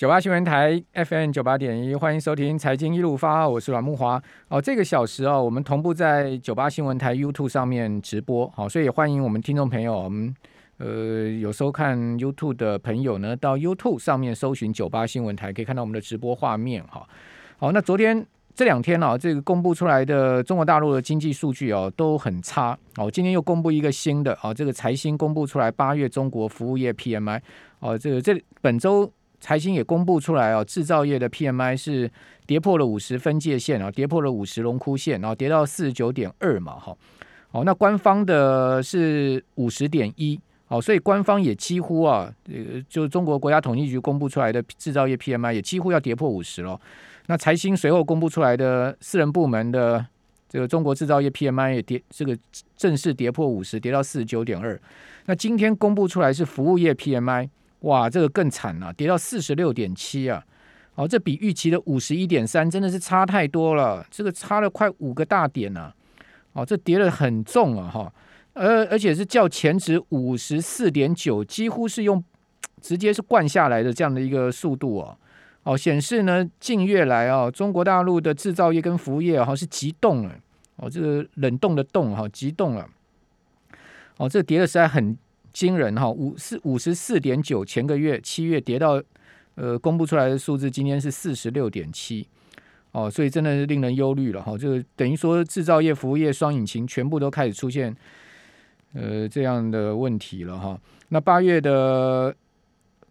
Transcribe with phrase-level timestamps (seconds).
[0.00, 4.18] 九八新闻台 FM 九八点一，欢迎收听财经一路发，我是阮木华。
[4.48, 10.34] 哦，这个小时哦，我们同步在九八新闻台 YouTube 上面直播，好，所以欢迎我们听众朋友，我们
[10.78, 16.82] 呃有收看 YouTube 的朋友呢，到 YouTube 上面搜寻九八新闻台，可以看到我们的直播画面。
[16.84, 17.06] 哈，
[17.58, 22.70] 好，那昨天这两天呢，这个公布出来的中国大陆的经济数据哦都很差。
[22.96, 27.38] 哦，今天又公布一个新的，哦，这个财新公布出来八月中国服务业 PMI，
[27.80, 29.12] 哦，这个这本周。
[29.40, 32.10] 财新也公布出来哦，制造业的 PMI 是
[32.46, 36.94] 跌破了五十分界线啊，跌破了五十龙枯线，然后跌到四十九点二嘛，哈，
[37.52, 46.78] 哦，那官方的是五十点一，哦，所以官方也几乎啊，呃，就中国国家统计局公布出来的制造业 PMI 也几乎要跌破五十了。
[47.26, 50.04] 那财新随后公布出来的私人部门的
[50.48, 52.36] 这个中国制造业 PMI 也跌，这个
[52.76, 54.78] 正式跌破五十，跌到四十九点二。
[55.24, 57.48] 那今天公布出来是服务业 PMI。
[57.80, 60.44] 哇，这个更惨了，跌到四十六点七啊！
[60.96, 65.90] 哦，这比预期的五十一点三真的是差太多了，这个差了快五个大点呢。
[66.52, 68.12] 哦，这跌的很重啊，哈，
[68.52, 72.22] 而而且是较前值五十四点九，几乎是用
[72.82, 75.16] 直接是灌下来的这样的一个速度哦。
[75.62, 80.34] 哦，显示呢，近月来啊，中国大陆的制造业跟服务业哈是急冻了。
[80.76, 82.86] 哦，这个冷冻的冻哈，急冻了。
[84.18, 85.16] 哦，这跌的实在很。
[85.52, 89.02] 惊人哈，五四五十四点九，前个月七月跌到，
[89.54, 92.26] 呃，公布出来的数字今天是四十六点七，
[92.92, 97.96] 哦，所以真的是令人忧虑了哈，就等于说制造业、服务业双引擎全部都开始出现，
[98.94, 100.80] 呃，这样的问题了哈。
[101.08, 102.34] 那八月的。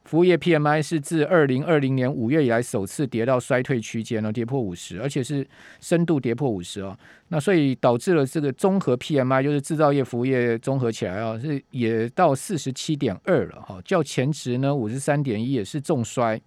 [0.10, 5.48] 服务业 PMI 是自二零二零年五月以来首次跌到衰退区间呢，跌破五十，而且是
[5.80, 6.98] 深度跌破五十哦。
[7.28, 16.42] 那所以导致了这个综合 PMI，就是制造业、服务业综合起来啊，是也到四十七点二了哈，较前值呢五十三点一也是重衰。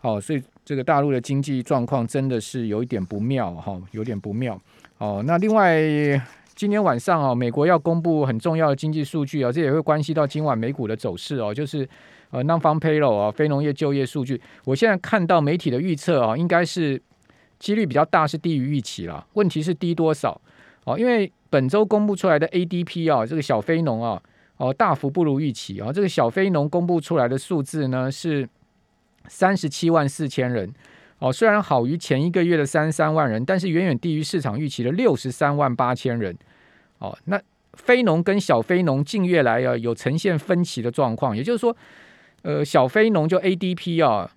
[0.00, 4.60] 好，所以这个大陆的经济状况真的是有一点不妙哈，有点不妙。
[4.98, 5.80] 哦，那另外
[6.54, 11.88] 今天晚上哦，美国要公布很重要的经济数据啊，这也会关系到今晚美股的走势哦，就是。
[12.34, 17.00] 呃，non-farm payroll 啊，非农业就业数据，我现在看到媒体的预测啊，应该是
[17.60, 19.24] 几率比较大，是低于预期了。
[19.34, 20.40] 问题是低多少？
[20.82, 24.20] 哦，因为本周公布出来的 ADP 啊，这个小非农啊，
[24.56, 25.92] 哦，大幅不如预期啊。
[25.92, 28.48] 这个小非农公布出来的数字呢是
[29.28, 30.74] 三十七万四千人，
[31.20, 36.36] 哦，虽然好于前一个月的三十三万人，但是远远低于市场预期的六十三万八千人。
[36.98, 37.40] 哦，那
[37.74, 41.76] 非农跟小非农近月来啊有呈现分歧的状况，也就是说。
[42.44, 44.30] 呃，小非农就 ADP 啊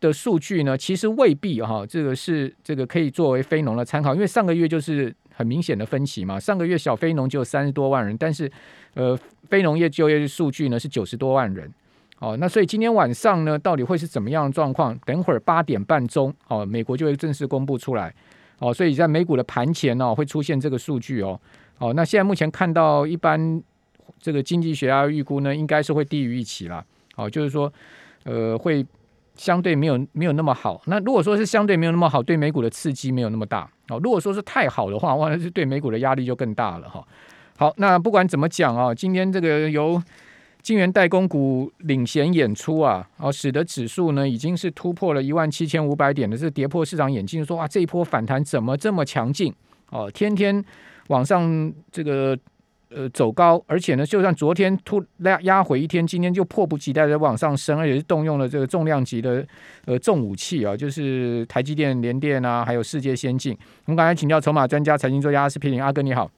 [0.00, 6.38] 的数据呢，其实未必哈，这个是这个可以作为非农的参考，因为上个月就是很明显的分歧嘛。
[6.38, 8.48] 上个月小非农就有三十多万人，但是
[8.94, 9.18] 呃，
[9.48, 11.68] 非农业就业数据呢是九十多万人。
[12.20, 14.96] 哦，那所以今天晚上呢，到底会是怎么样的状况？
[15.04, 18.14] 等会儿八点半钟，哦，美国就会正式公布出来。
[18.60, 21.40] 哦，所以在美股的盘前呢，会出现这个数据哦。
[21.78, 23.60] 哦，那现在目前看到一般
[24.20, 26.84] 这个经济学家预估呢，应该是会低于预期了。
[27.18, 27.70] 哦，就是说，
[28.22, 28.86] 呃，会
[29.34, 30.80] 相对没有没有那么好。
[30.86, 33.68] 那如果说是相对没有那么好，对美股的刺激没有那么大。
[33.88, 37.04] 哦，如果说是太好的话，哇，那是对美股的压力就更大了哈。
[37.56, 40.00] 好，那不管怎么讲啊，今天这个由
[40.62, 49.52] 金圆代工股领衔演出啊，哦，使得指数呢已经是突破了一万七千五百点的，是跌破市场眼镜，说哇，这一波反弹怎么这么强劲？
[49.90, 50.64] 哦，天天
[51.08, 52.38] 往上这个。
[52.90, 59.46] 呃，走高，而且呢，就算昨天突压压回一天，今天就迫不及待的往上升，而且是动用了这个重量级的
[59.84, 63.54] 呃重武器啊，就是台积电、联电啊，还有世界先进。
[63.84, 66.30] 我们刚才请教筹码专家、财经作家阿司匹林阿哥，你好，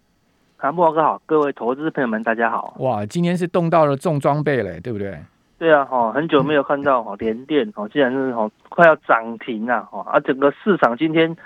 [0.56, 2.74] 韩木哥好，各位投资朋友们大家好。
[2.80, 5.16] 哇，今天是动到了重装备嘞，对不对？
[5.56, 11.36] 对啊，哈，很久没有看到哈联电哦，既然是哈快要涨停了哈，而整个市场今天。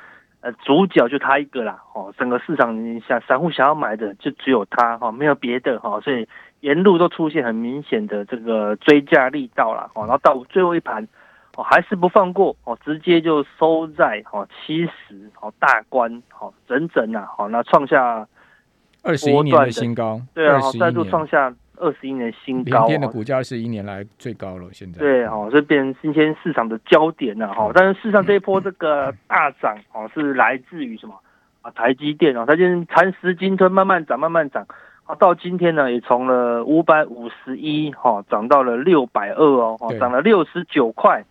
[0.45, 6.29] 呃，主角就他一个啦，哦，整个市场你想散户想要买的就只有他哈，没有别的哈，所以
[6.61, 11.09] 沿路都出现很明显的这个追价力道了，哦，然后到最后一盘，
[11.57, 18.29] 哦，还是不放过，哦，直接就收在哦七十，哦大关，哦整整啊，哦那创下
[19.03, 21.55] 二十一年的新高，对啊，再度创下。
[21.85, 24.67] 二十一年新高，联电的股价是一年来最高了。
[24.73, 27.71] 现在对哦，这变成今天市场的焦点了哈。
[27.75, 31.15] 但是市场这一波这个 大涨哦，是来自于什么
[31.61, 31.71] 啊？
[31.73, 34.67] 台积电哦，它今蚕食鲸吞，慢慢涨，慢慢涨
[35.05, 35.15] 啊。
[35.17, 41.23] 到今天呢，也从了五百五十一哈，涨到了六百二哦，涨了六十九块。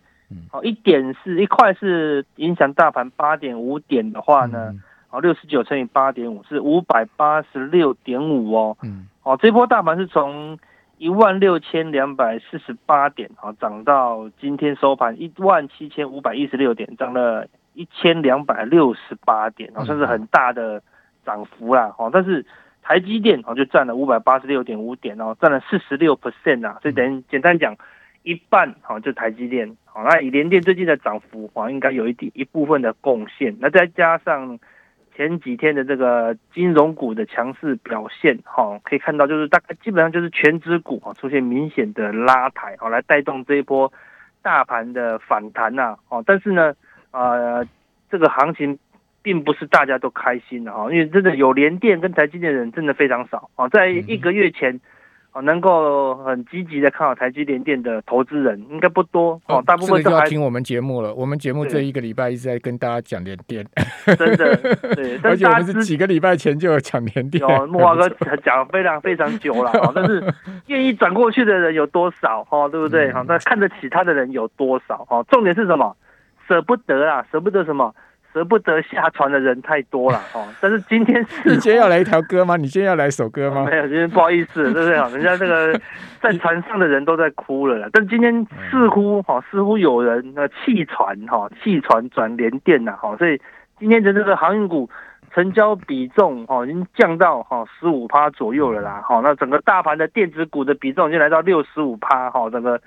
[0.52, 4.74] 哦，一点是一块是影响大盘八点五点的话呢，
[5.10, 8.78] 哦，六十九乘以八点五是五百八十六点五哦。
[8.84, 9.08] 嗯。
[9.24, 10.60] 哦，这波大盘是从
[10.98, 20.82] 一万六千两百四十八点，哦，涨到今天收盘一万七千五百一十六点，涨了一千两百六十八点，哦，算是很大的
[21.26, 22.46] 涨幅啦，哦，但是
[22.82, 27.76] 台积电哦就占了五百八十六点五点，哦，占了四十六 percent 啊，所以等于简单讲，
[28.24, 34.60] 一半好就台积电，好，那以联电最近的涨幅，哦，应该有一点一部分的贡献，那再加上。
[35.16, 43.92] 前几天的这个金融股的强势表现，哈，可以看到就是大概基本上就是全指股啊出现明显的拉抬，啊，来带动这一波
[44.42, 46.74] 大盘的反弹呐，哦，但是呢，
[47.12, 47.66] 呃，
[48.10, 48.80] 这个行情
[49.22, 54.80] 并不是大家都开心的哈，因为真的有联电跟台积电的人真的非常少啊，在一个月前。
[55.34, 61.12] 哦，能够很积极的看好台积电电的投资人应该不多哦，大部分都要听我们节目了。
[61.16, 63.66] 我们节目这一个礼拜一直在跟大家讲联电，
[64.18, 64.56] 真的
[64.96, 67.42] 对， 而且我们是几个礼拜前就有讲联电。
[67.42, 68.08] 有木华哥
[68.44, 70.24] 讲非常非常久了， 但是
[70.68, 72.44] 愿意转过去的人有多少？
[72.44, 73.12] 哈，对不对？
[73.12, 75.04] 哈，那看得起他的人有多少？
[75.06, 75.96] 哈，重点是什么？
[76.48, 77.96] 舍不得啊，舍不得什么？
[78.34, 82.58] 舍不得下船的人太多了哦，但是今天是你今天要来一条歌吗？
[82.58, 83.68] 你今天要来首歌吗？
[83.70, 84.92] 没有，今天不好意思，对不对？
[84.92, 85.80] 人家这个
[86.20, 93.40] 在船上的人都在哭了，但今天似乎哈，似乎有人那弃船哈，弃船转联电呐哈，所以
[93.78, 94.90] 今天的这个航运股
[95.32, 102.82] 成交比重哈，已经降到哈十五趴左右了啦哈，那整个大盘的电子股的比重已经来到六十五趴哈，整个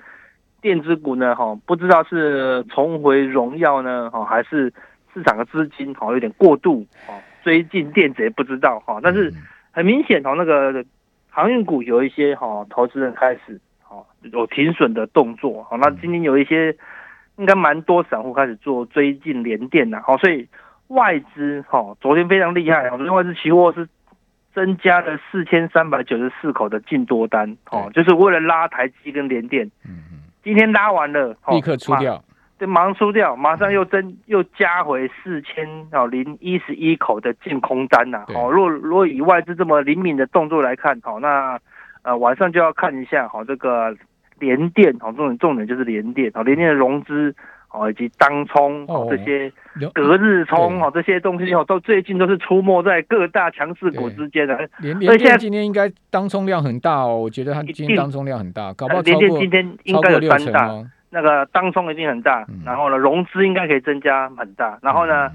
[0.61, 4.73] 电子股呢哈，不知道是重回荣耀呢哈，还是。
[5.17, 9.33] 市场的资金好有点过度哦，追进电子也不知道哈，但是
[9.71, 10.85] 很明显哦，那个
[11.27, 13.59] 航运股有一些哈投资人开始
[13.89, 16.75] 哦有停损的动作好，那今天有一些
[17.37, 20.47] 应该蛮多散户开始做追进连电的，好，所以
[20.89, 23.89] 外资哈昨天非常厉害，昨天外资期货是
[24.53, 32.23] 增加了四千三百九十四口的净多单哦，就是为了拉台积跟连电，嗯嗯，今天拉完了立刻出掉。
[32.57, 38.25] 对，马上出掉，马上又增又加回四千哦零一十一口的净空单呐。
[38.33, 41.59] 哦，若若以外资这么灵敏的动作来看，好，那
[42.01, 43.95] 呃晚上就要看一下好这个
[44.39, 47.35] 联电，好重点重点就是联电，好联电的融资
[47.71, 49.51] 哦以及当冲这些
[49.93, 54.57] 隔日冲哦这些东西哦都最近都是出没在各大强势股之间的。
[54.79, 60.71] 联联电今天应该当冲量很大哦，我觉得它今天当冲量很大，搞不好联电今天应该有三大。
[61.09, 65.31] 那个当冲一定很大，然后呢，融资应该可以增加很大，然后呢，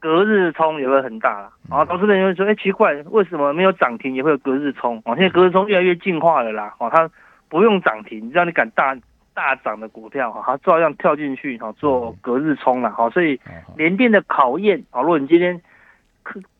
[0.00, 1.50] 隔日冲也会很大了。
[1.68, 4.96] 然后投资人就会说：“哎，奇怪，为什么没有涨停也会有隔日冲？
[5.04, 6.74] 哦，现在隔日冲越来越进化了啦。
[6.78, 7.08] 哦，它
[7.48, 8.96] 不用涨停，让你敢大
[9.34, 12.90] 大涨的股票，哈，它照样跳进去，哈，做隔日冲了。
[12.90, 13.38] 好，所以
[13.76, 15.60] 连电的考验，好，如果你今天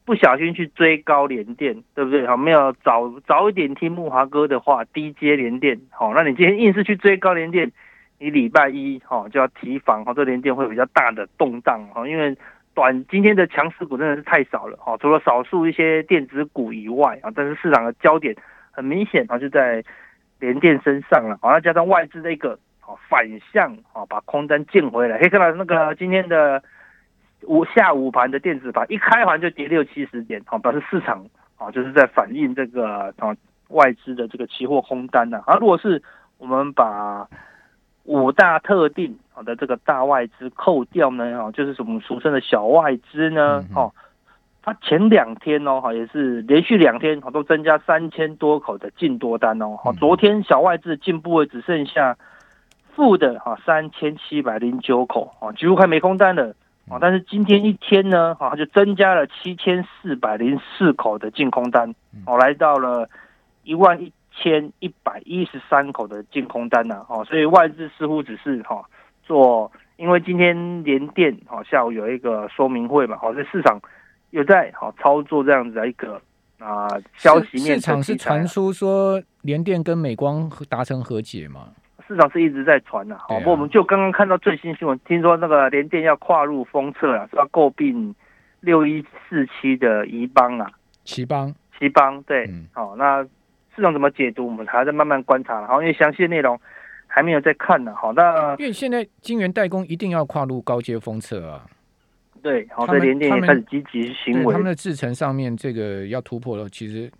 [0.04, 2.26] 不小心去追高连电，对不对？
[2.26, 7.72] 好，没有早早一点听木华哥的话，低接连电，好，那你今天硬是去追高连电。
[8.22, 12.36] 你礼拜一哈就要提防哈，这连电会比较大的动荡哈，因为
[12.72, 18.32] 短今天的强势股真的是太少了哈，除了少数一些电子股以外啊，但是市场的焦点
[18.70, 19.82] 很明显啊就在
[20.38, 26.62] 联电身上了，好，再加上外资的一个好反向啊把空单建回来，可以看到那个今天的
[27.48, 31.26] 午下午盘的电子盘一开盘就跌六七十点，好表示市场
[31.58, 33.34] 啊就是在反映这个啊
[33.70, 36.00] 外资的这个期货空单呐，而如果是
[36.38, 37.26] 我们把
[38.04, 43.92] 五大特定好的这个大外资扣掉呢，哈，就是我们俗称的小外资呢，哦，
[44.60, 52.16] 它前两天哦，哈，也是连续两天，哈，都增加三千多口的进多单哦，哈，昨天小外资进步位只剩下
[52.94, 56.54] 负的哈三千七百零九口，啊，几乎快没空单了，
[56.90, 61.94] 啊，但是今天一天呢，哈，就增加了七千四百零四口的净空单，
[62.26, 63.08] 哦，来到了
[63.62, 64.12] 一万一。
[64.34, 68.82] 千一百一十三口的净空单呐，哦，所以外资似乎只是哈
[69.22, 73.80] 做，因为今天联电哈下午有一个说明会嘛，好，在市场
[74.30, 76.20] 有在好操作这样子的一个
[76.58, 77.76] 啊消息面。
[77.76, 81.68] 市场是传出说联电跟美光达成和解嘛？
[82.08, 88.14] 市场是一直在传呐，好，不过我们就刚刚看到最新新闻，听说那个联电要跨入封测啊，是要诟病
[88.60, 90.70] 六一四七的宜邦啊，
[91.04, 93.26] 奇邦，奇邦，对，好，那。
[93.74, 94.46] 市场怎么解读？
[94.46, 96.58] 我们还在慢慢观察了，好，因为详细的内容
[97.06, 97.94] 还没有在看呢。
[97.94, 101.64] 好，那因为现在晶圆代工一定要跨入高阶封测啊。
[102.42, 104.52] 对，好，在联电也开始积极行为。
[104.52, 107.10] 他们的制程上面这个要突破了，其实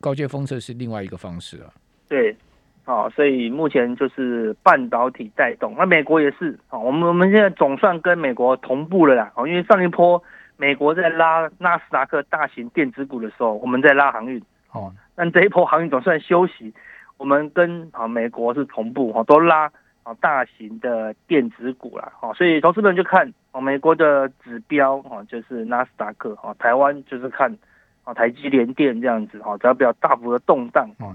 [0.00, 1.70] 高阶封测是另外一个方式啊。
[2.08, 2.36] 对，
[2.84, 6.76] 好，所以目前就是半导体带动，那美国也是啊。
[6.78, 9.32] 我们我们现在总算跟美国同步了啦。
[9.36, 10.22] 哦，因为上一波
[10.56, 14.42] 美国在拉纳斯达克大型电子股的时候，我们在拉航运。
[14.72, 16.72] 哦，但这一波航运总算休息，
[17.16, 19.70] 我们跟啊美国是同步哈，都拉
[20.02, 27.56] 啊大型的电子股啦，哈，所以投资人就看啊美国的指标哈，就是纳斯达克哈，台湾就是看
[28.04, 31.14] 啊台积联电这样子哈，只要不要大幅的动荡哈。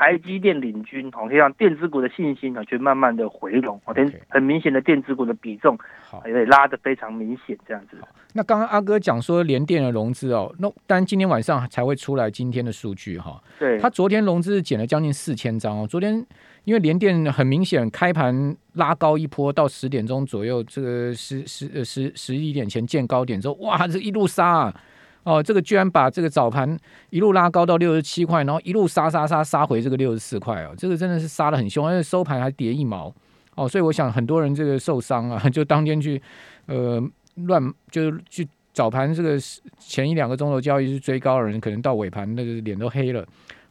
[0.00, 7.98] 台积电领军，哦，可以让电子股的信心啊，就慢慢的回笼，哦，很很明显的电子股的比重，好，也拉的非常明显，这样子。
[8.32, 13.38] 那刚刚阿哥讲说联电的融资哦，那但今天晚上才会出来今天的数据哈。
[13.58, 15.86] 对，他昨天融资减了将近四千张哦。
[15.86, 16.24] 昨天
[16.64, 24.74] 因为联电很明显开盘拉高一波到十点钟左右，这个十十呃十十一点前见高点之后，哇，这一路杀。
[25.22, 26.78] 哦，这个居然把这个早盘
[27.10, 33.14] 一路拉高到六十七块，然后一路杀杀杀杀回这个六十四块哦，这个真的是杀的很凶，而且收盘还跌一毛
[33.54, 36.20] 哦，所以我想很多人这个受伤啊， 就当天去
[36.66, 36.98] 呃
[37.34, 39.38] 乱就是去早盘这个
[39.78, 43.22] 前一两个钟头交易是追高的人，可能到尾盘那个脸都黑了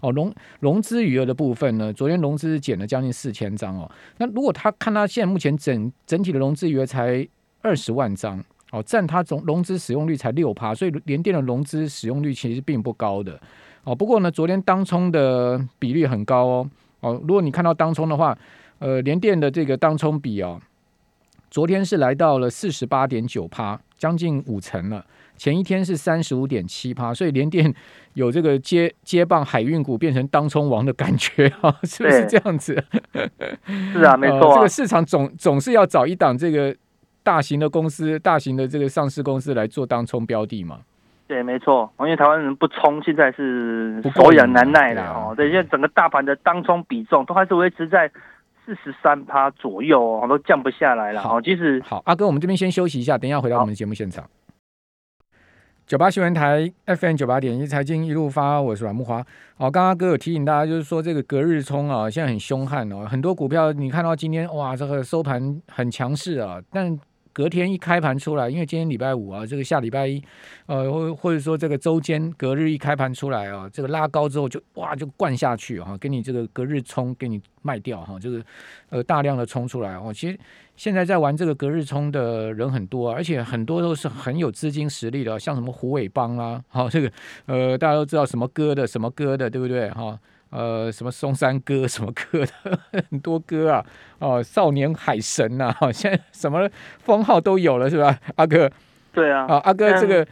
[0.02, 0.12] 哦。
[0.12, 7.28] 融融资余额的部分呢，昨天融资减了将近四千张哦，那如果他看他现在目前整整体的融资余额才
[7.64, 8.44] 二十万张。
[8.72, 13.40] 哦，占它总融资使用率才六趴，所以联电的融资使用率其实并不高的。
[13.84, 16.70] 哦，不过呢，昨天当冲的比率很高哦。
[17.00, 18.38] 哦，如果你看到当冲的话，
[18.78, 20.62] 呃，联电的这个当冲比哦，
[21.50, 25.04] 昨天是来到了四十八点九趴，将近五成了。
[25.36, 27.74] 前一天是三十五点七趴，所以联电
[28.14, 32.84] 有这个接接棒海运股变成当冲王的感觉啊，是不是这样子？
[33.66, 34.54] 是啊，没错。
[34.54, 36.76] 这个市场总总是要找一档这个。
[37.24, 40.80] 大型的公司，大型的这个上市公司来做当冲标的嘛？
[41.28, 41.92] 对，没错。
[42.00, 45.34] 因为台湾人不冲，现在是手痒难耐了哦。
[45.36, 48.10] 对，现在整个大盘的当冲比重都还是维持在
[48.66, 51.22] 四十三趴左右哦，都降不下来了。
[51.22, 54.28] 好，即使好，阿哥，我们这边先休息一下，等一下回到我们的节目现场。
[55.86, 59.26] 九八新闻台 FM 九八点一财经一路发，我是阮木华。
[59.58, 66.96] 好，刚刚哥有提醒大家，就是说这个隔日冲啊，现在很凶悍哦，很多股票你看到今天哇，这个收盘很强势啊，但
[67.40, 70.22] 隔天一开盘出来，因为今天礼拜五啊，这个下礼拜一，
[70.66, 78.44] 呃，或或者说这个周间隔日一开盘出来啊，这个拉高之后就哇就灌下去哈，给你这个隔日冲给你卖掉哈，就是
[78.90, 80.12] 呃大量的冲出来哦。
[80.14, 80.38] 其实
[80.76, 87.10] 现在在玩这个隔日冲的人很多，而且很多都是很有资金实力的，像什么虎尾帮啊，好这个
[87.46, 90.20] 呃大家都知道什么歌的什么歌的，对不对哈？
[90.52, 92.80] 呃，什么松山歌什么歌的
[93.12, 93.86] 很多歌啊，
[94.18, 96.68] 哦，少年海神呐，哈， 现在什么
[97.04, 98.70] 封号都有了，是吧，阿哥？
[99.14, 100.26] 对啊，啊，阿哥，这个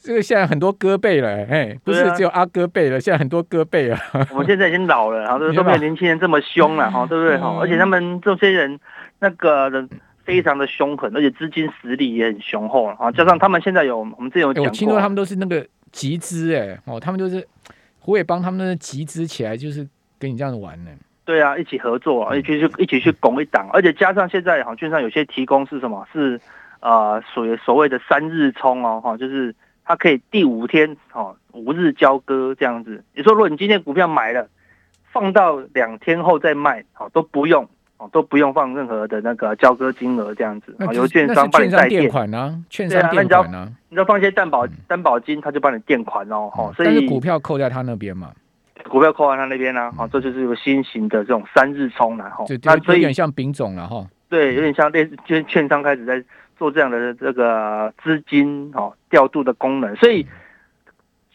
[0.00, 3.98] 这个现在很多歌背了，哎，不是只有阿哥背了，现在很多歌背了。
[4.32, 7.36] 我们现在已经老了，然后都没有年轻人这么凶了，哈，对不对？
[7.36, 8.80] 哈，而且他们这些人
[9.18, 9.86] 那个人
[10.24, 17.46] 非常的凶狠，而且资金实力也很雄厚啊，加上他们现在有我们这有讲过，我听说他们都是那个集资，哎，哦，他们就是。
[18.08, 19.86] 我也帮他们集资起来，就是
[20.18, 20.90] 跟你这样子玩呢。
[21.26, 26.08] 对啊，一起合作，一起去一起去拱一档，而且加上现在好券商有些提供是什么？
[26.10, 26.40] 是
[26.80, 33.04] 呃，所谓所谓的三日冲哦，哈，就是它可以第五天哦，五日交割这样子。
[33.14, 34.48] 你说，如果你今天股票买了，
[35.12, 40.74] 放到两天后再卖，好都不用哦，都不用放任何的那个交割金额这样子。
[40.78, 42.64] 啊，由券商帮你代垫款呢？
[42.70, 43.70] 券商垫款呢？
[43.88, 46.72] 你要放一些担保担保金，他就帮你垫款哦，哦。
[46.76, 48.30] 所以股票扣在他那边嘛。
[48.88, 52.44] 股票扣在他那边呢，好，这就是一个新型的这种三日冲了哈。
[52.62, 54.06] 那有点像丙种了哈。
[54.28, 56.22] 对，有点像类似，就是券商开始在
[56.56, 60.24] 做这样的这个资金哦调度的功能，所以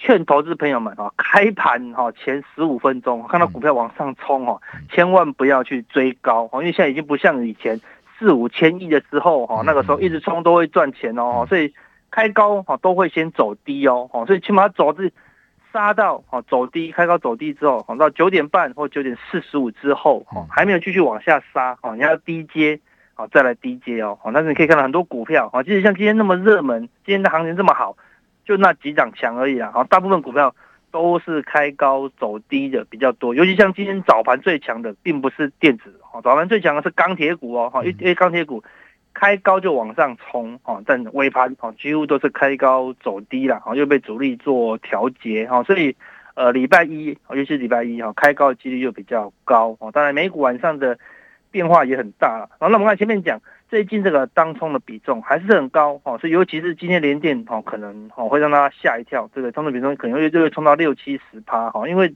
[0.03, 4.59] 劝投资朋友们啊，开盘哈前十五分钟看到股票往上冲哈，
[4.91, 7.79] 千万不要去追高哦，因为现在已经不像以前
[8.19, 11.73] 四五千亿的时候哈，那个时候一直冲都会赚钱哦，所以
[12.11, 15.11] 开高哈都会先走低哦，所以起码走至。
[15.71, 22.79] 杀到哦，走低开高走低之后，到九点半或九点四十五之后，哦，还没有继续往下杀，哦，你要低接，
[23.15, 27.97] 哦，再来低接哦，哦，但是你可以看到很多股票，哦，即使像今天那么热门，今天的行情这么好，
[28.45, 30.55] 就那几涨强而已啊，好，大部分股票
[30.91, 38.63] 都是开高走低的比较多，尤其像今天早盘最强的，并不是电子，哦，早盘最强的是钢铁股哦，哈，因为钢铁股。
[39.15, 45.95] 开高就往上冲哦，但尾盘哦几乎都是开高走低了，哦又被主力做调节哈，所以
[46.33, 50.97] 呃礼拜一尤其是礼拜一哈开高的几率又比较高哦，当然美股晚上的
[51.53, 52.49] 变化也很大了。
[52.59, 62.13] 然后那我们看前面讲最近这个当冲的比重还是很高哦，所以尤其是今天连电哦可能哦会让大家吓一跳，这个冲的比重可能会就会冲到六七十趴哈，因为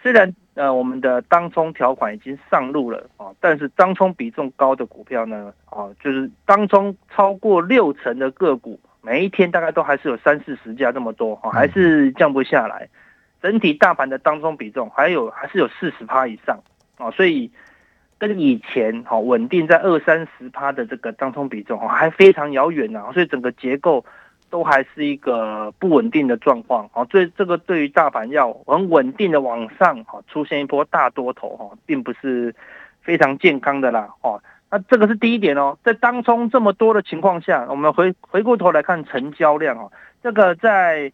[0.00, 0.34] 虽然。
[0.54, 12.86] 呃，我们的当冲条款已经上路了啊，但是当冲比重高的股票呢，啊，就是当冲超过六成的个股，每一天大概都还是有三四十家这么多，哈，还是降不下来。
[13.40, 16.60] 整体大盘的当中比重还有还是有四十趴以上
[16.98, 17.50] 啊，所以
[18.22, 24.04] 跟以前哈稳定在二三十趴的这个当中比重哈还非常遥远呐，所以整个结构
[24.48, 32.54] 都还是一个不稳定的状况啊，所以这个对于大盘要很稳定的往上哈出现一波大多头哈，并不是
[33.00, 34.40] 非常健康的啦哦。
[34.70, 39.90] 那这个是第一点哦，在当中这么多的情况下，我们回回过头来看成交量哦，
[40.22, 41.10] 这个在。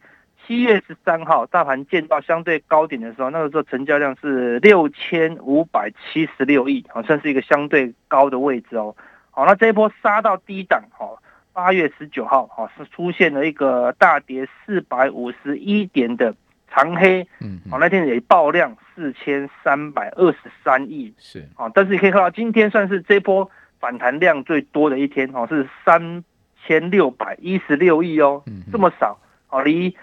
[0.48, 8.96] 七月十三号，大盘见到相对高点的时候，那个时候成交量是六千五百七十六亿，好，算是一个相对高的位置哦。
[9.30, 11.06] 好，那这一波杀到低档，哈，
[11.52, 16.34] 八月十九号，哈，是出现了一个大跌四百五十一点的
[16.70, 26.24] 长黑，嗯，好，那天也爆量四千三百二十三亿，是，啊，但是你可以看到今天算是这波反弹量最多的一天，哦，是三
[26.64, 29.94] 千六百一十六亿哦，这么少，好，离。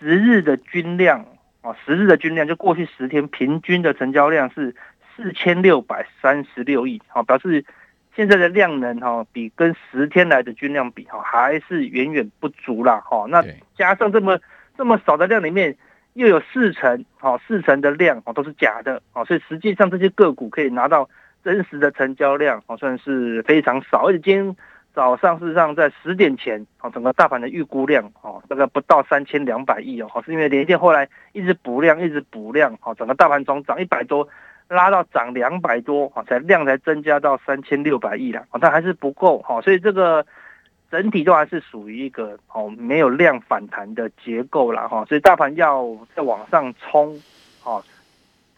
[0.00, 1.26] 十日的均量
[1.60, 4.74] 哦，十日的均量就过去十天平均的成交量是
[5.14, 7.62] 四千六百三十六亿，好，表示
[8.16, 13.26] 现在的量能哈，比跟十天来的均量比哈，还是远远不足啦，哈。
[13.28, 13.44] 那
[13.76, 14.40] 加上这么
[14.78, 15.76] 这么少的量里面，
[16.14, 21.06] 又有四成，好，四成的量哦都是假的，哦，所以实际上这些个股可以拿到
[21.44, 24.56] 真实的成交量，哦，算是非常少，而且今天。
[25.00, 34.28] 早上事实上在十点前，哦，整个大盘的预估量，哦，大概不到三千两百亿哦，是因为联电后来一直补量，一直补量，哦，整个大盘从涨一百多
[34.68, 40.26] 拉到涨两百多，哦，才量才增加到三千六百亿了，哦，但还是不够，哈，所以这个
[40.90, 47.18] 整体都还是属于一个哦没有量反弹的结构了，哈，所以大盘要再往上冲，
[47.64, 47.82] 哦，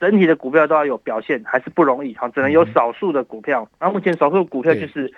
[0.01, 5.15] 整体的股票都要有表现，还是不容易，哈，只能有少数的股票，然后目前少数股票就是。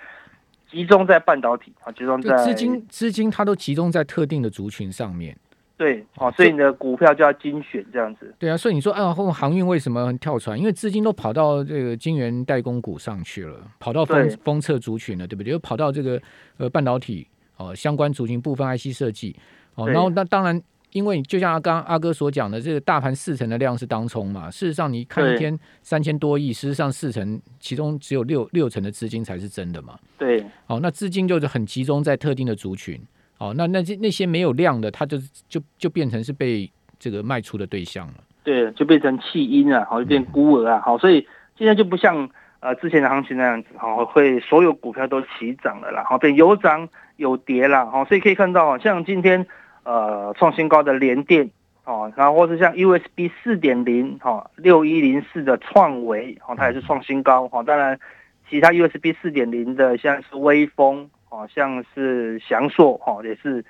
[0.75, 5.37] 集中在半导体啊，集中在资金资金，它都集中在特定的族群上面。
[5.77, 8.35] 对，哦，所以你的股票就要精选这样子。
[8.37, 10.59] 对啊，所以你说啊，后航运为什么跳船？
[10.59, 15.53] 因为资金都跑到这个晶圆代工股上去了，跑到封封测族群了，对不对？
[15.53, 16.21] 又跑到这个
[16.57, 19.33] 呃半导体哦相关族群部分 IC 设计
[19.75, 20.61] 哦，然后那当然。
[20.95, 29.99] 因为就像阿刚阿哥所讲的，这个大盘四成的量是当冲嘛，事实上你看一天三千多亿，事实上四成其中只有六六成的资金才是真的嘛。
[30.17, 32.97] 对，哦，那资金就是很集中在特定的族群，
[33.39, 35.17] 哦，那那些那些没有量的，它就
[35.49, 38.13] 就就变成是被这个卖出的对象了。
[38.45, 41.27] 对，就变成弃婴啊，好就变孤儿啊，好，所以
[41.57, 42.29] 现在就不像
[42.61, 49.45] 呃之前的行情那样子，好会所有股票都齐涨了啦，好变有涨有跌啦，好，所以可以看到像今天。
[49.85, 51.49] 呃，创新高的联电
[51.85, 57.61] 哦，然后或是像 USB 四点零哈，六一零四的创维哦，它也是创新高哈。
[57.61, 57.97] 当然，
[58.49, 63.63] 其他 USB 四点零的像是微风哦，像是翔硕哈，也是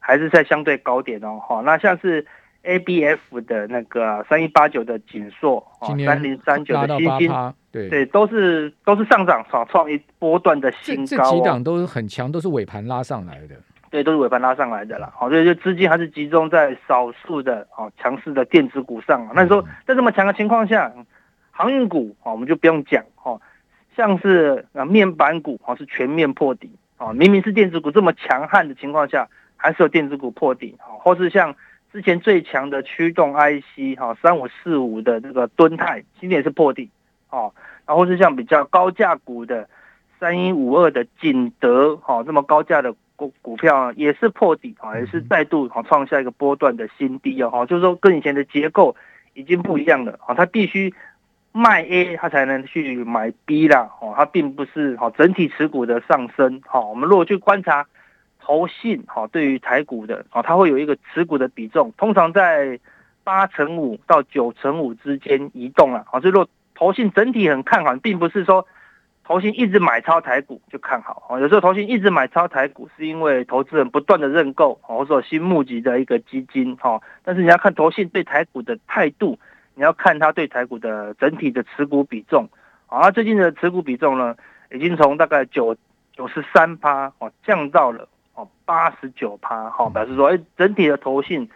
[0.00, 1.62] 还是在相对高点哦哈。
[1.64, 2.26] 那像是
[2.64, 11.30] ABF 的那个三一八九的锦硕哦，三零三九的新星，对对，都是都是上涨创创一波段的新高。
[11.30, 13.54] 这几档都是很强，都是尾盘拉上来的。
[13.90, 19.28] 对，都是尾盘拉上来的啦，好，所以就资金还是集中在少数的哦强势的电子股上。
[19.34, 20.92] 那你说在这么强的情况下，
[21.50, 23.42] 航运股哦我们就不用讲哦，
[23.96, 26.70] 像是啊面板股哦是全面破底。
[26.98, 29.26] 哦，明明是电子股这么强悍的情况下，
[29.56, 31.56] 还是有电子股破底哦，或是像
[31.92, 36.88] 之前最强的驱动 IC 哈三五四五的这个敦泰今天也是破底
[37.30, 37.52] 哦，
[37.86, 39.68] 然后是像比较高价股的
[40.20, 42.94] 三一五二的景德哈这么高价的。
[43.20, 48.96] 股股票也是破底啊，也是再度啊创下一个波段的新低啊，哈，就是说跟以前的结构
[49.34, 50.94] 已经不一样了啊，它必须
[51.52, 57.86] 卖 A，它才能去买 B 啦，哦，它并不是哈整体持股的上升，哈，我们如果去观察
[58.40, 62.80] 投信哈对于台股的啊，它会有一个持股的比重，通常在
[63.22, 68.66] 八成五到九成五之间移动了，啊，所以说投信整体很看好，并不是说。
[69.30, 71.22] 投信一直买超台股就看好。
[71.28, 79.38] 哦，有时候投信一直买超台股是因为投资人不断的认购或者说新募集的一个基金哈，但是你要看投信对台股的态度，
[79.76, 82.48] 你要看他对台股的整体的持股比重。
[82.88, 84.34] 啊，最近的持股比重呢，
[84.72, 85.76] 已经从大概九
[86.12, 91.48] 九十三趴哦降到了哦八十九趴哈，表示说哎整体的投信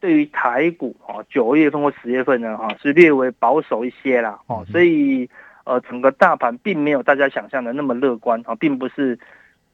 [0.00, 5.30] 对于台股哦九月份或十月份呢哈是略微保守一些啦哦，所以。
[5.64, 9.18] 呃，整个大盘并没有大家想象的那么乐观啊，并不是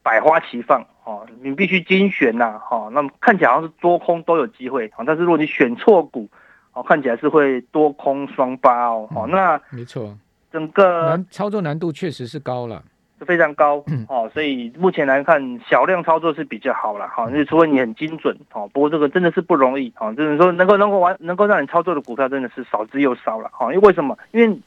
[0.03, 6.29] 百花齐放啊，你必须精选呐，哈，那么看起来好像是多空都有机会啊，但是如果你选错股，
[6.73, 10.15] 哦，看起来是会多空双八哦，好，那没错，
[10.51, 12.83] 整个难操作难度确实是高了，
[13.17, 24.17] 是非常高 哦，所以目前来看小量操作是比较好了哈，因为除非你很精准哦，不过这个真的是不容易哦，就是说能够能够玩能够让你操作的股票真的是少之又少了哈，因为为什么？
[24.31, 24.57] 因为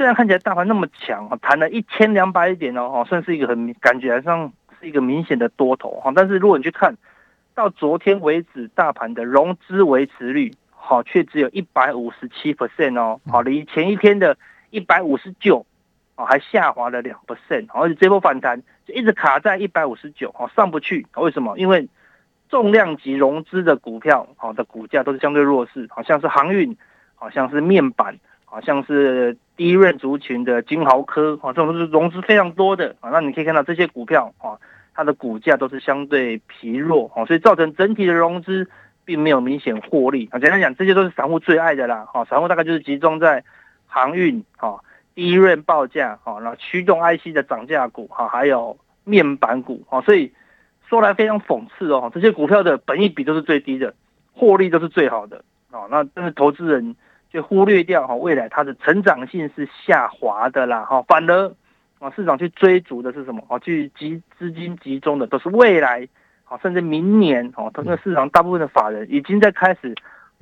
[0.00, 6.96] 虽然看起来大盘那么强啊，弹了一千两百点哦，算是一个很感觉上是一个明显的多头哈，但是如果你去看
[7.54, 14.38] 到昨天为止大盘的融资维持率好，却只有一百五十七 percent 哦，好离前一天的
[14.70, 15.66] 一百五十九。
[16.16, 21.06] 哦，还下滑了两 percent，而且这波反弹就一直卡在一百五十九，哦，上不去。
[21.16, 21.58] 为什么？
[21.58, 21.86] 因为
[22.48, 26.74] 重量级融资的股票，好的股价都是相对弱势，好像是航运，
[27.16, 28.18] 好像是面板，
[28.50, 33.10] 好像是第一润族群的金豪科，啊，这种都是融资非常多的啊。
[33.10, 34.58] 那你可以看到这些股票，啊，
[34.92, 38.68] 它的股价都是相对疲弱，哦，所以造成整体的融资
[39.04, 40.28] 并没有明显获利。
[40.32, 43.44] 啊，简单讲，这些都是散户最爱的啦，哈，散户大概就是集中在
[43.86, 44.80] 航运，啊、
[45.14, 50.32] 第一润报价，哈，那驱动 IC 的涨价股，哈，还有面板股，啊，所以
[50.88, 53.94] 说来非常讽刺哦，这些股票的本益比都是最低的，
[54.32, 56.96] 获利都是最好的，哦，那但是投资人
[57.32, 61.54] 就忽略掉哈，未来它的成长性是下滑的啦，哈，反而
[61.98, 63.42] 啊市场去追逐的是什么？
[63.48, 66.06] 啊，去集资金集中的都是未来，
[66.44, 69.94] 啊，甚至明年，哦，整个市场大部分的法人已经在开始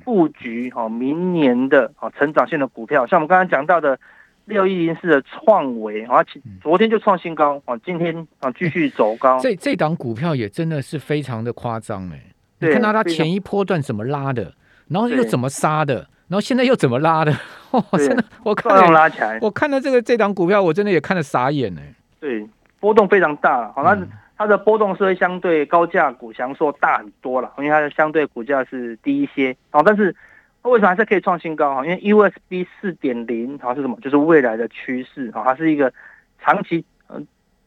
[0.03, 3.99] 布局，哈，明年的啊成长性的股票，像我们刚刚讲到的。
[4.45, 6.25] 六一零四的创维，啊，
[6.59, 9.37] 昨天就创新高，啊，今天啊继续走高。
[9.39, 12.19] 这这档股票也真的是非常的夸张哎，
[12.57, 14.51] 你看到它前一波段怎么拉的，
[14.87, 17.33] 然后又怎么杀的，然后现在又怎么拉的，
[17.97, 21.81] 真的我看拉起来，我看到这个这档股票，我真的也看得傻眼呢。
[22.21, 22.47] 对，
[22.79, 23.97] 波动非常大，好，那
[24.37, 30.15] 它的波动是会相对高价股强说大很多了，因为它的相对股价是低一些，哦，但是。
[30.63, 31.85] 为什么还是可以创新高哈？
[31.85, 33.97] 因为 USB 四点零好是什么？
[34.01, 35.91] 就是未来的趋势哈，它是一个
[36.37, 37.17] 长期呃，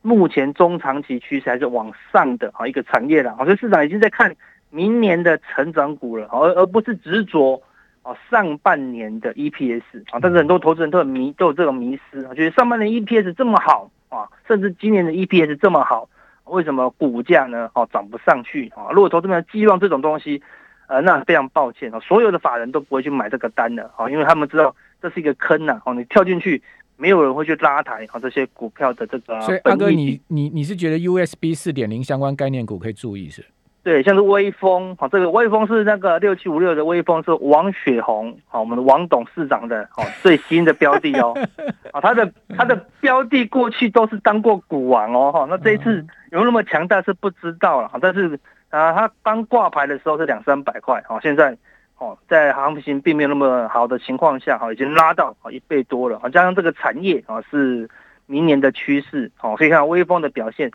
[0.03, 3.35] 目前中长期趋势还是往上的哈一个产业了。
[3.39, 4.37] 所以市场已经在看
[4.69, 7.63] 明年的成长股了，而而不是执着
[8.03, 10.19] 啊上半年的 EPS 啊。
[10.21, 16.09] 但是很多投资人都很迷，都有这种迷失啊，觉得上半年 EPS 这么好啊，甚至今年的 EPS 这么好，
[16.45, 17.71] 为什么股价呢？
[17.75, 18.91] 哦涨不上去啊？
[18.93, 20.43] 如果投资人寄望这种东西。
[20.89, 26.61] 呃，那非常抱歉啊，所有的法人都不会去买这个单的啊，因为他们知道这是一个坑呐哦，你跳进去，
[26.99, 29.41] 没有人会去拉抬啊这些股票的这个。
[29.41, 33.43] 所以阿哥，你你你是觉得 USB 四点零相关概念股可以注意是？
[33.83, 41.35] 对，像是威风哦，这个微风是那个六七五六的威风是王雪红哦，我们的王董事长的哦最新的标的哦，
[41.93, 48.39] 啊，他的他的标的过去都是当过股王哦哈，那这一次有那么强大是不知道了，但是。
[48.73, 51.55] 啊，他刚挂牌的时候是两三百块，哦，现在，
[51.99, 57.87] 哦，在行情并没有那么好的情况下，哈，已经拉到啊一倍多了，啊，加上这个产业啊是
[58.25, 60.71] 明年的趋势，哦，所以看威风的表现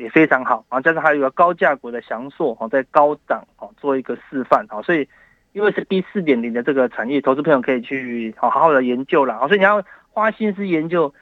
[0.00, 5.06] 也非常好，啊，加上还有一个高价股的翔硕，哦，在高档，哦，做一个示范，哦，所以
[5.52, 11.12] 因为是 B 四点零的这个产业，投资朋友可以去好好好的研究了，啊，所以你要花心思研究。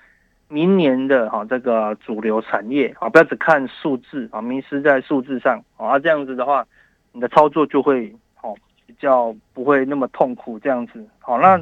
[0.50, 6.66] 明年的哈这个主流产业啊，不要只看数字啊，迷失在数字上啊，这样子的话，
[7.12, 8.54] 你的操作就会好
[8.86, 11.06] 比较不会那么痛苦这样子。
[11.18, 11.60] 好，那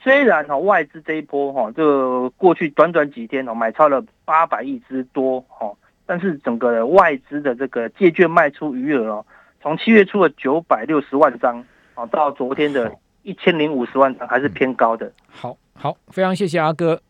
[0.00, 5.68] 虽然哈外资这一波哈，这过去短短几天哦买超了八百亿之多哈，
[6.10, 9.26] 但是整个外资的这个借券卖出余额哦，
[9.62, 12.92] 从七月初的九百六十万张啊，到昨天的
[13.22, 15.12] 一千零五十万张，还是偏高的。
[15.30, 17.00] 好好，非常谢谢阿哥。